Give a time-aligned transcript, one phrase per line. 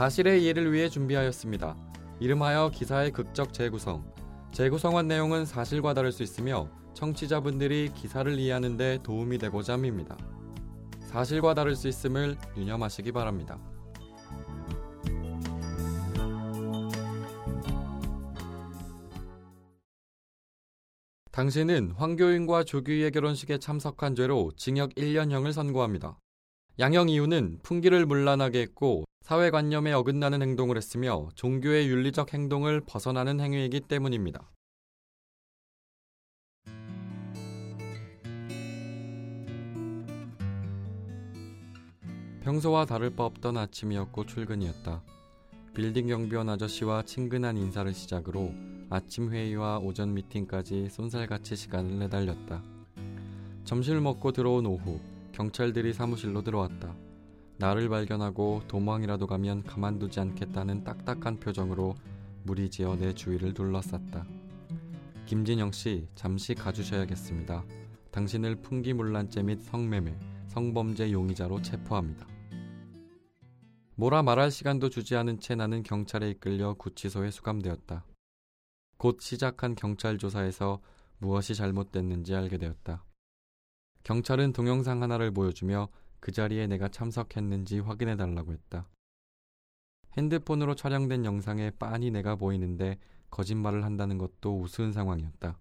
[0.00, 1.76] 사실의 이해를 위해 준비하였습니다.
[2.20, 4.10] 이름하여 기사의 극적 재구성.
[4.50, 10.16] 재구성한 내용은 사실과 다를 수 있으며 청취자분들이 기사를 이해하는 데 도움이 되고자 합니다.
[11.02, 13.58] 사실과 다를 수 있음을 유념하시기 바랍니다.
[21.30, 26.18] 당신은 황교인과 조규희의 결혼식에 참석한 죄로 징역 1년형을 선고합니다.
[26.78, 34.50] 양형 이유는 풍기를 문란하게 했고 사회관념에 어긋나는 행동을 했으며 종교의 윤리적 행동을 벗어나는 행위이기 때문입니다.
[42.42, 45.02] 평소와 다를 바 없던 아침이었고 출근이었다.
[45.74, 48.52] 빌딩 경비원 아저씨와 친근한 인사를 시작으로
[48.88, 52.62] 아침 회의와 오전 미팅까지 쏜살같이 시간을 내달렸다.
[53.64, 54.98] 점심을 먹고 들어온 오후
[55.30, 57.09] 경찰들이 사무실로 들어왔다.
[57.60, 61.94] 나를 발견하고 도망이라도 가면 가만두지 않겠다는 딱딱한 표정으로
[62.44, 64.26] 무리지어 내 주위를 둘러쌌다.
[65.26, 67.62] 김진영 씨, 잠시 가주셔야겠습니다.
[68.12, 72.26] 당신을 풍기문란죄 및 성매매, 성범죄 용의자로 체포합니다.
[73.94, 78.06] 뭐라 말할 시간도 주지 않은 채 나는 경찰에 이끌려 구치소에 수감되었다.
[78.96, 80.80] 곧 시작한 경찰 조사에서
[81.18, 83.04] 무엇이 잘못됐는지 알게 되었다.
[84.02, 88.88] 경찰은 동영상 하나를 보여주며 그 자리에 내가 참석했는지 확인해 달라고 했다.
[90.16, 92.98] 핸드폰으로 촬영된 영상에 빤히 내가 보이는데
[93.30, 95.58] 거짓말을 한다는 것도 우스운 상황이었다.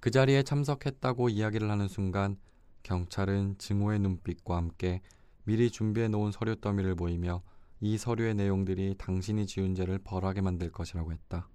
[0.00, 2.36] 그 자리에 참석했다고 이야기를 하는 순간
[2.82, 5.00] 경찰은 증오의 눈빛과 함께
[5.44, 7.42] 미리 준비해 놓은 서류 더미를 보이며
[7.80, 11.48] 이 서류의 내용들이 당신이 지은 죄를 벌하게 만들 것이라고 했다.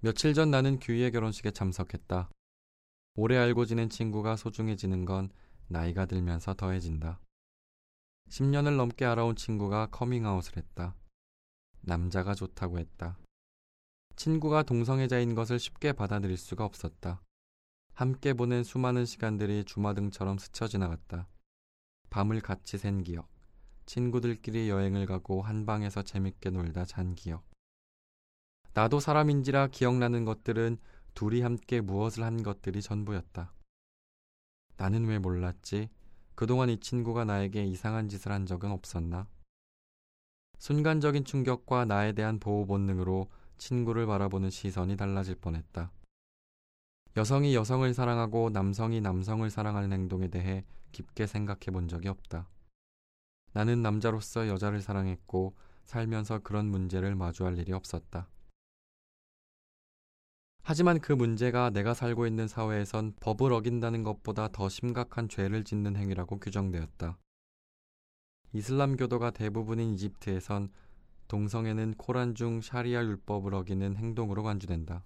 [0.00, 2.30] 며칠 전 나는 규희의 결혼식에 참석했다.
[3.16, 5.28] 오래 알고 지낸 친구가 소중해지는 건
[5.70, 7.20] 나이가 들면서 더해진다.
[8.28, 10.96] 10년을 넘게 알아온 친구가 커밍아웃을 했다.
[11.82, 13.16] 남자가 좋다고 했다.
[14.16, 17.22] 친구가 동성애자인 것을 쉽게 받아들일 수가 없었다.
[17.92, 21.28] 함께 보낸 수많은 시간들이 주마등처럼 스쳐 지나갔다.
[22.10, 23.28] 밤을 같이 샌 기억,
[23.86, 27.44] 친구들끼리 여행을 가고 한 방에서 재밌게 놀다 잔 기억.
[28.74, 30.78] 나도 사람인지라 기억나는 것들은
[31.14, 33.52] 둘이 함께 무엇을 한 것들이 전부였다.
[34.80, 35.90] 나는 왜 몰랐지?
[36.34, 39.26] 그동안 이 친구가 나에게 이상한 짓을 한 적은 없었나?
[40.56, 45.92] 순간적인 충격과 나에 대한 보호 본능으로 친구를 바라보는 시선이 달라질 뻔했다.
[47.18, 52.48] 여성이 여성을 사랑하고 남성이 남성을 사랑하는 행동에 대해 깊게 생각해 본 적이 없다.
[53.52, 55.54] 나는 남자로서 여자를 사랑했고
[55.84, 58.30] 살면서 그런 문제를 마주할 일이 없었다.
[60.70, 66.38] 하지만 그 문제가 내가 살고 있는 사회에선 법을 어긴다는 것보다 더 심각한 죄를 짓는 행위라고
[66.38, 67.18] 규정되었다.
[68.52, 70.68] 이슬람교도가 대부분인 이집트에선
[71.26, 75.02] 동성애는 코란 중 샤리아 율법을 어기는 행동으로 간주된다.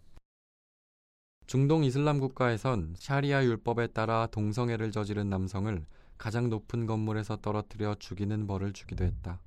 [1.46, 5.86] 중동 이슬람 국가에선 샤리아 율법에 따라 동성애를 저지른 남성을
[6.18, 9.40] 가장 높은 건물에서 떨어뜨려 죽이는 벌을 주기도 했다.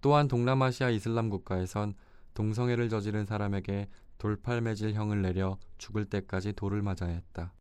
[0.00, 1.92] 또한 동남아시아 이슬람 국가에선
[2.32, 3.88] 동성애를 저지른 사람에게
[4.18, 7.54] 돌팔매질형을 내려 죽을 때까지 돌을 맞아야 했다.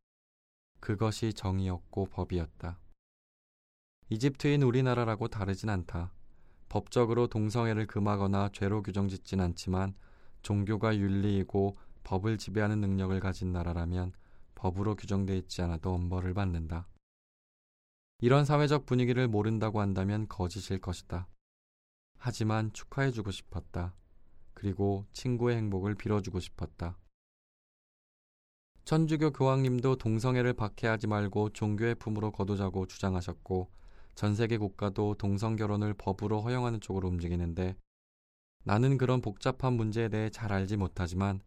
[0.79, 2.79] 그것이 정의였고 법이었다.
[4.09, 6.13] 이집트인 우리나라라고 다르진 않다.
[6.69, 9.95] 법적으로 동성애를 금하거나 죄로 규정 짓진 않지만
[10.41, 14.13] 종교가 윤리이고 법을 지배하는 능력을 가진 나라라면
[14.53, 16.87] 법으로 규정되어 있지 않아도 엄벌을 받는다.
[18.19, 21.27] 이런 사회적 분위기를 모른다고 한다면 거짓일 것이다.
[22.17, 23.93] 하지만 축하해주고 싶었다.
[24.55, 26.97] 그리고 친구의 행복을 빌어주고 싶었다.
[28.85, 33.69] 천주교 교황님도 동성애를 박해하지 말고 종교의 품으로 거두자고 주장하셨고
[34.15, 37.75] 전 세계 국가도 동성 결혼을 법으로 허용하는 쪽으로 움직이는데
[38.63, 41.41] 나는 그런 복잡한 문제에 대해 잘 알지 못하지만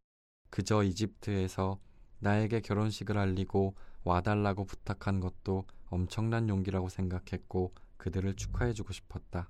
[0.51, 1.81] 그저 이집트에서
[2.21, 3.75] 나에게 결혼식을 알리고
[4.05, 9.49] 와달라고 부탁한 것도 엄청난 용기라고 생각했고 그들을 축하해주고 싶었다.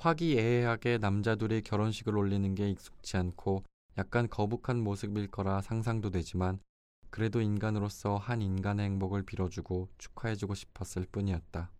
[0.00, 3.64] 화기애애하게 남자들이 결혼식을 올리는 게 익숙치 않고
[3.98, 6.58] 약간 거북한 모습일 거라 상상도 되지만
[7.10, 11.70] 그래도 인간으로서 한 인간의 행복을 빌어주고 축하해주고 싶었을 뿐이었다.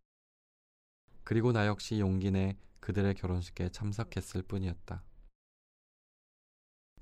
[1.25, 5.03] 그리고 나 역시 용기 내 그들의 결혼식에 참석했을 뿐이었다.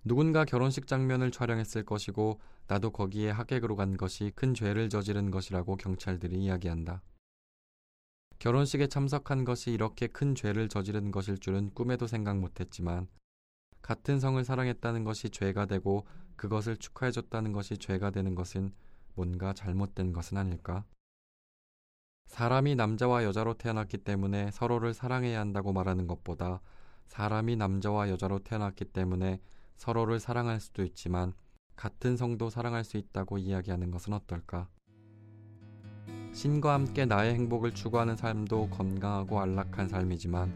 [0.04, 6.44] 누군가 결혼식 장면을 촬영했을 것이고 나도 거기에 하객으로 간 것이 큰 죄를 저지른 것이라고 경찰들이
[6.44, 7.02] 이야기한다.
[8.38, 13.08] 결혼식에 참석한 것이 이렇게 큰 죄를 저지른 것일 줄은 꿈에도 생각 못했지만
[13.82, 16.06] 같은 성을 사랑했다는 것이 죄가 되고
[16.36, 18.72] 그것을 축하해줬다는 것이 죄가 되는 것은
[19.14, 20.84] 뭔가 잘못된 것은 아닐까?
[22.26, 26.60] 사람이 남자와 여자로 태어났기 때문에 서로를 사랑해야 한다고 말하는 것보다
[27.06, 29.40] 사람이 남자와 여자로 태어났기 때문에
[29.74, 31.32] 서로를 사랑할 수도 있지만
[31.74, 34.68] 같은 성도 사랑할 수 있다고 이야기하는 것은 어떨까?
[36.32, 40.52] 신과 함께 나의 행복을 추구하는 삶도 건강하고 안락한 삶이지만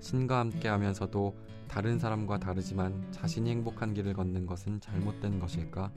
[0.00, 1.34] 신과 함께 하면서도
[1.68, 5.90] 다른 사람과 다르지만 자신이 행복한 길을 걷는 것은 잘못된 것일까?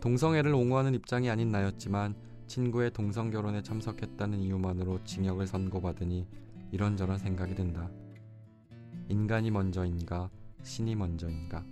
[0.00, 2.14] 동성애를 옹호하는 입장이 아닌 나였지만
[2.46, 6.26] 친구의 동성 결혼에 참석했다는 이유만으로 징역을 선고받으니
[6.72, 7.90] 이런저런 생각이 든다.
[9.08, 10.30] 인간이 먼저인가,
[10.62, 11.64] 신이 먼저인가?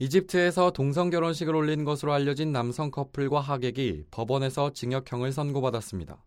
[0.00, 6.24] 이집트에서 동성 결혼식을 올린 것으로 알려진 남성 커플과 하객이 법원에서 징역형을 선고받았습니다.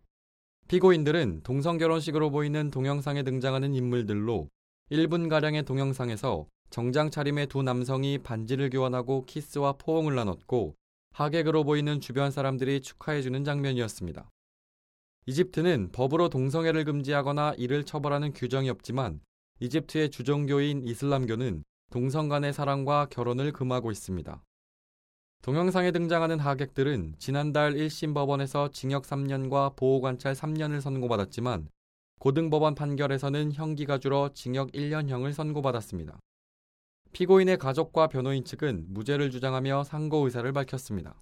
[0.67, 4.49] 피고인들은 동성 결혼식으로 보이는 동영상에 등장하는 인물들로
[4.91, 10.75] 1분가량의 동영상에서 정장 차림의 두 남성이 반지를 교환하고 키스와 포옹을 나눴고
[11.13, 14.29] 하객으로 보이는 주변 사람들이 축하해주는 장면이었습니다.
[15.27, 19.21] 이집트는 법으로 동성애를 금지하거나 이를 처벌하는 규정이 없지만
[19.61, 24.41] 이집트의 주종교인 이슬람교는 동성 간의 사랑과 결혼을 금하고 있습니다.
[25.41, 31.67] 동영상에 등장하는 하객들은 지난달 1심 법원에서 징역 3년과 보호관찰 3년을 선고받았지만
[32.19, 36.17] 고등법원 판결에서는 형기가 줄어 징역 1년형을 선고받았습니다.
[37.11, 41.19] 피고인의 가족과 변호인 측은 무죄를 주장하며 상고 의사를 밝혔습니다.